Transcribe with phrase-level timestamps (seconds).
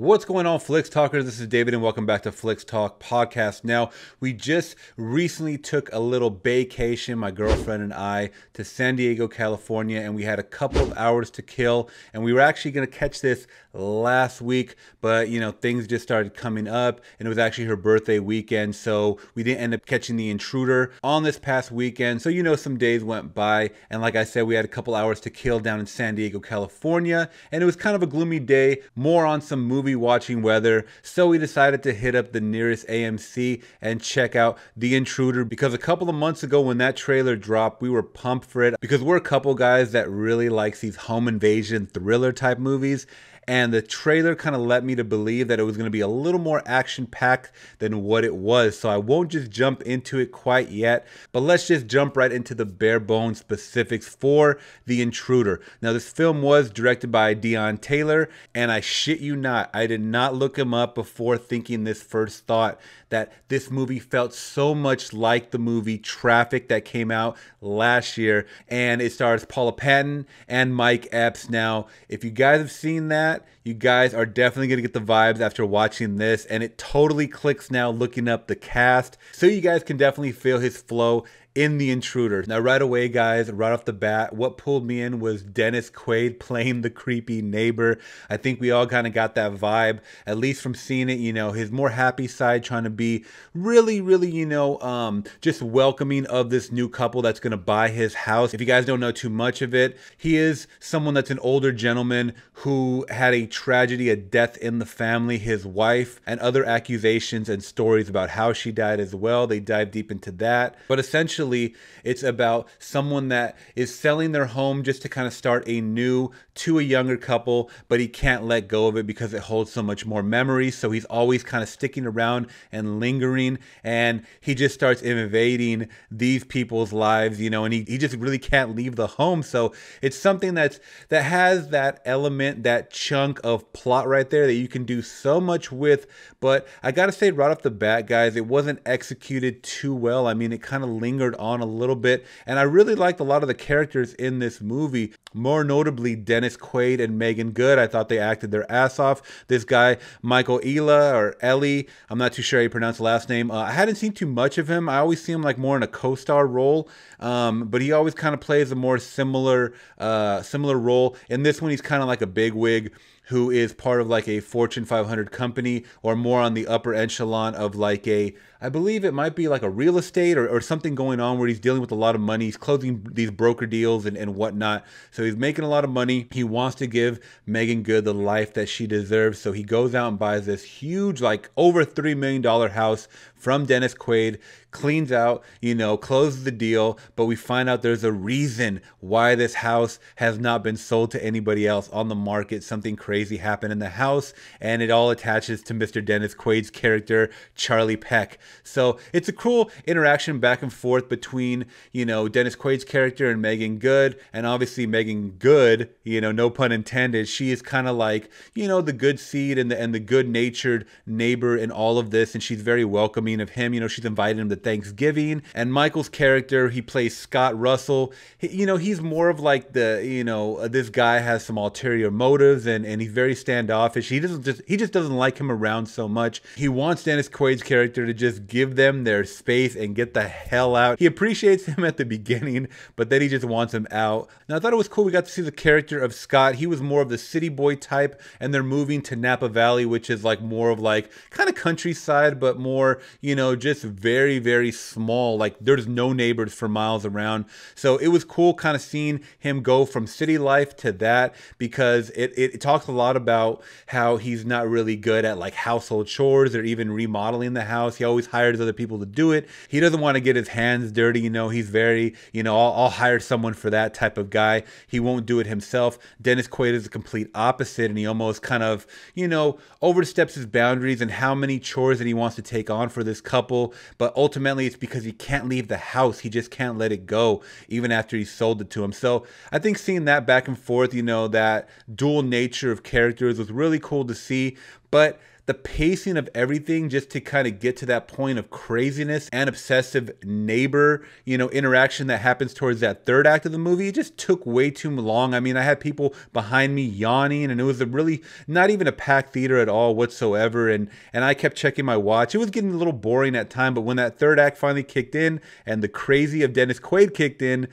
[0.00, 1.26] What's going on, Flix Talkers?
[1.26, 3.64] This is David, and welcome back to Flix Talk Podcast.
[3.64, 9.28] Now, we just recently took a little vacation, my girlfriend and I, to San Diego,
[9.28, 11.90] California, and we had a couple of hours to kill.
[12.14, 16.02] And we were actually going to catch this last week, but you know, things just
[16.02, 19.84] started coming up, and it was actually her birthday weekend, so we didn't end up
[19.84, 22.22] catching the intruder on this past weekend.
[22.22, 24.94] So, you know, some days went by, and like I said, we had a couple
[24.94, 28.40] hours to kill down in San Diego, California, and it was kind of a gloomy
[28.40, 32.40] day, more on some movie movie watching weather, so we decided to hit up the
[32.40, 36.96] nearest AMC and check out The Intruder because a couple of months ago when that
[36.96, 40.80] trailer dropped, we were pumped for it because we're a couple guys that really likes
[40.80, 43.06] these home invasion thriller type movies
[43.48, 46.00] and the trailer kind of led me to believe that it was going to be
[46.00, 48.78] a little more action packed than what it was.
[48.78, 52.54] So I won't just jump into it quite yet, but let's just jump right into
[52.54, 55.60] the bare bones specifics for The Intruder.
[55.82, 60.00] Now, this film was directed by Deon Taylor, and I shit you not, I did
[60.00, 65.12] not look him up before thinking this first thought that this movie felt so much
[65.12, 70.74] like the movie Traffik that came out last year, and it stars Paula Patton and
[70.74, 71.50] Mike Epps.
[71.50, 73.29] Now, if you guys have seen that,
[73.64, 77.26] you guys are definitely going to get the vibes after watching this, and it totally
[77.26, 79.18] clicks now looking up the cast.
[79.32, 82.44] So you guys can definitely feel his flow in The Intruder.
[82.46, 86.38] Now, right away, guys, right off the bat, what pulled me in was Dennis Quaid
[86.38, 87.98] playing the creepy neighbor.
[88.28, 91.32] I think we all kind of got that vibe, at least from seeing it, you
[91.32, 96.24] know, his more happy side trying to be really, really, you know, um, just welcoming
[96.26, 98.54] of this new couple that's going to buy his house.
[98.54, 101.72] If you guys don't know too much of it, he is someone that's an older
[101.72, 107.48] gentleman who had a tragedy, a death in the family, his wife, and other accusations
[107.48, 109.46] and stories about how she died as well.
[109.46, 110.76] They dive deep into that.
[110.86, 111.74] But essentially, essentially
[112.04, 116.30] it's about someone that is selling their home just to kind of start a new
[116.54, 119.82] to a younger couple, but he can't let go of it because it holds so
[119.82, 120.76] much more memories.
[120.76, 126.44] So he's always kind of sticking around and lingering, and he just starts invading these
[126.44, 129.42] people's lives, you know, and he, he just really can't leave the home.
[129.42, 129.72] So
[130.02, 134.68] it's something that's that has that element, that chunk of plot right there that you
[134.68, 136.06] can do so much with.
[136.40, 140.26] But I gotta say, right off the bat, guys, it wasn't executed too well.
[140.26, 143.24] I mean, it kind of lingered on a little bit, and I really liked a
[143.24, 145.12] lot of the characters in this movie.
[145.32, 147.78] More notably, Dennis Quaid and Meagan Good.
[147.78, 149.22] I thought they acted their ass off.
[149.48, 153.28] This guy, Michael Ealy or Ellie, I'm not too sure how you pronounce the last
[153.28, 153.50] name.
[153.50, 154.88] Uh, I hadn't seen too much of him.
[154.88, 156.88] I always see him like more in a co-star role,
[157.20, 161.16] um, but he always kind of plays a more similar, uh, similar role.
[161.28, 162.92] In this one, he's kind of like a big wig
[163.30, 167.54] who is part of like a Fortune 500 company or more on the upper echelon
[167.54, 170.96] of like a, I believe it might be like a real estate or, or something
[170.96, 172.46] going on where he's dealing with a lot of money.
[172.46, 174.84] He's closing these broker deals and, and whatnot.
[175.12, 176.26] So he's making a lot of money.
[176.32, 179.38] He wants to give Meagan Good the life that she deserves.
[179.38, 183.06] So he goes out and buys this huge, like over $3 million house
[183.36, 184.38] from Dennis Quaid,
[184.70, 189.34] cleans out, you know, closes the deal, but we find out there's a reason why
[189.34, 192.62] this house has not been sold to anybody else on the market.
[192.62, 196.04] Something crazy happened in the house, and it all attaches to Mr.
[196.04, 198.38] Dennis Quaid's character, Charlie Peck.
[198.62, 203.42] So it's a cool interaction back and forth between, you know, Dennis Quaid's character and
[203.42, 207.96] Meagan Good, and obviously Meagan Good, you know, no pun intended, she is kind of
[207.96, 211.98] like, you know, the good seed and the and the good natured neighbor in all
[211.98, 213.74] of this, and she's very welcoming of him.
[213.74, 215.42] You know, she's invited him to Thanksgiving.
[215.54, 218.12] And Michael's character, he plays Scott Russell.
[218.38, 221.56] He, you know, he's more of like the, you know, uh, this guy has some
[221.56, 224.08] ulterior motives and, and he's very standoffish.
[224.08, 226.42] He doesn't just, he just doesn't like him around so much.
[226.56, 230.76] He wants Dennis Quaid's character to just give them their space and get the hell
[230.76, 230.98] out.
[230.98, 234.28] He appreciates him at the beginning, but then he just wants him out.
[234.48, 235.04] Now, I thought it was cool.
[235.04, 236.56] We got to see the character of Scott.
[236.56, 240.10] He was more of the city boy type, and they're moving to Napa Valley, which
[240.10, 244.49] is like more of like kind of countryside, but more, you know, just very, very
[244.72, 245.36] small.
[245.36, 247.44] Like there's no neighbors for miles around.
[247.74, 252.10] So it was cool kind of seeing him go from city life to that because
[252.10, 256.06] it, it, it talks a lot about how he's not really good at like household
[256.06, 257.96] chores or even remodeling the house.
[257.96, 259.48] He always hires other people to do it.
[259.68, 261.20] He doesn't want to get his hands dirty.
[261.20, 264.64] You know, he's very, you know, I'll, I'll hire someone for that type of guy.
[264.86, 265.98] He won't do it himself.
[266.20, 270.46] Dennis Quaid is the complete opposite and he almost kind of, you know, oversteps his
[270.46, 274.12] boundaries and how many chores that he wants to take on for this couple, but
[274.16, 276.20] ultimately it's because he can't leave the house.
[276.20, 278.92] He just can't let it go, even after he sold it to him.
[278.92, 283.38] So I think seeing that back and forth, you know, that dual nature of characters
[283.38, 284.56] was really cool to see.
[284.90, 285.20] But
[285.50, 289.48] the pacing of everything just to kind of get to that point of craziness and
[289.48, 293.96] obsessive neighbor, you know, interaction that happens towards that third act of the movie, it
[293.96, 295.34] just took way too long.
[295.34, 298.86] I mean, I had people behind me yawning and it was a really not even
[298.86, 302.32] a packed theater at all whatsoever and and I kept checking my watch.
[302.32, 305.16] It was getting a little boring at time, but when that third act finally kicked
[305.16, 307.66] in and the crazy of Dennis Quaid kicked in,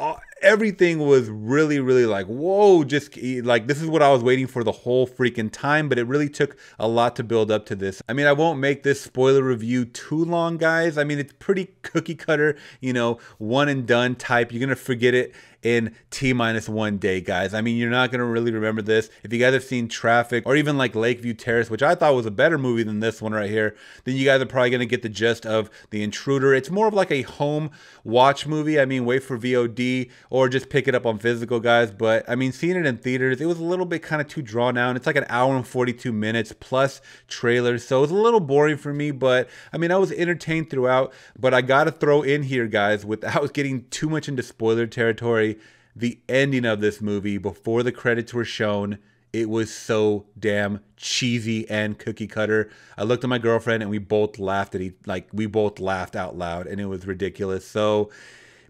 [0.00, 4.22] uh, everything was really really like whoa just eh, like this is what i was
[4.22, 7.66] waiting for the whole freaking time but it really took a lot to build up
[7.66, 8.02] to this.
[8.08, 10.98] I mean i won't make this spoiler review too long guys.
[10.98, 14.52] I mean it's pretty cookie cutter you know one and done type.
[14.52, 17.54] You're gonna forget it in T minus one day, guys.
[17.54, 19.10] I mean, you're not going to really remember this.
[19.22, 22.26] If you guys have seen Traffik or even like Lakeview Terrace, which I thought was
[22.26, 24.86] a better movie than this one right here, then you guys are probably going to
[24.86, 26.54] get the gist of The Intruder.
[26.54, 27.70] It's more of like a home
[28.04, 28.80] watch movie.
[28.80, 31.90] I mean, wait for VOD or just pick it up on physical, guys.
[31.92, 34.42] But I mean, seeing it in theaters, it was a little bit kind of too
[34.42, 34.96] drawn out.
[34.96, 37.86] It's like an hour and 42 minutes plus trailers.
[37.86, 41.12] So it was a little boring for me, but I mean, I was entertained throughout.
[41.38, 45.51] But I got to throw in here, guys, without getting too much into spoiler territory
[45.94, 48.98] the ending of this movie before the credits were shown
[49.32, 52.70] it was so damn cheesy and cookie cutter.
[52.98, 56.14] I looked at my girlfriend and we both laughed at each like we both laughed
[56.14, 57.66] out loud and it was ridiculous.
[57.66, 58.10] So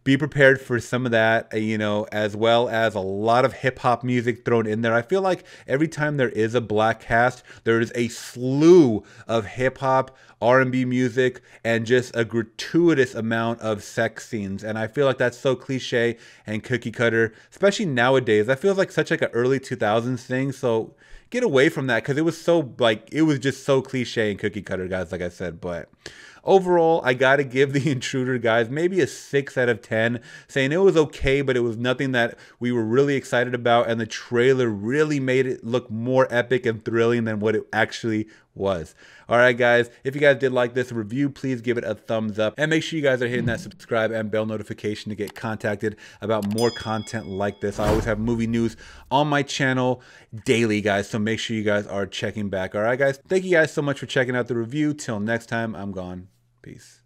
[0.05, 3.53] be prepared for some of that, uh, you know, as well as a lot of
[3.53, 4.95] hip hop music thrown in there.
[4.95, 9.47] I feel like every time there is a black cast, there is a slew of
[9.47, 14.65] hip hop, R&B music, and just a gratuitous amount of sex scenes.
[14.65, 18.47] And I feel like that's so cliche and cookie cutter, especially nowadays.
[18.47, 20.51] That feels like such like an early 2000s thing.
[20.51, 20.95] So
[21.33, 24.39] get away from that because it was so like it was just so cliche and
[24.39, 25.11] cookie cutter, guys.
[25.11, 25.89] Like I said, but
[26.45, 30.73] overall, I got to give The Intruder, guys, maybe a 6 out of 10, saying
[30.73, 34.07] it was okay, but it was nothing that we were really excited about, and the
[34.07, 38.95] trailer really made it look more epic and thrilling than what it actually was.
[39.29, 42.39] All right, guys, if you guys did like this review, please give it a thumbs
[42.39, 45.35] up and make sure you guys are hitting that subscribe and bell notification to get
[45.35, 47.79] contacted about more content like this.
[47.79, 48.77] I always have movie news
[49.11, 50.03] on my channel
[50.45, 52.75] daily, guys, so make sure you guys are checking back.
[52.75, 54.95] All right, guys, thank you guys so much for checking out the review.
[54.95, 56.29] Till next time, I'm gone.
[56.63, 57.02] Peace.